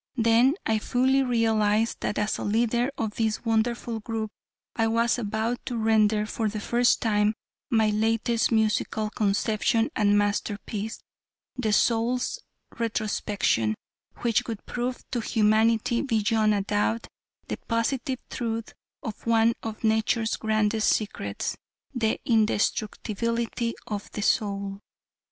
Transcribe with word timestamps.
Then 0.17 0.55
I 0.65 0.79
fully 0.79 1.21
realized 1.21 1.99
that 1.99 2.17
as 2.17 2.39
leader 2.39 2.89
of 2.97 3.17
this 3.17 3.45
wonderful 3.45 3.99
group 3.99 4.31
I 4.75 4.87
was 4.87 5.19
about 5.19 5.63
to 5.67 5.77
render 5.77 6.25
for 6.25 6.49
the 6.49 6.59
first 6.59 7.03
time, 7.03 7.35
my 7.69 7.91
latest 7.91 8.51
musical 8.51 9.11
conception 9.11 9.91
and 9.95 10.17
masterpiece 10.17 11.03
"The 11.55 11.71
Soul's 11.71 12.39
Retrospection" 12.79 13.75
which 14.21 14.47
would 14.47 14.65
prove 14.65 15.03
to 15.11 15.19
humanity 15.21 16.01
beyond 16.01 16.55
a 16.55 16.61
doubt, 16.63 17.05
the 17.47 17.57
positive 17.67 18.17
truth 18.31 18.73
of 19.03 19.27
one 19.27 19.53
of 19.61 19.83
nature's 19.83 20.35
grandest 20.35 20.89
secrets 20.89 21.55
the 21.93 22.19
indestructibility 22.25 23.75
of 23.85 24.09
the 24.13 24.23
soul. 24.23 24.79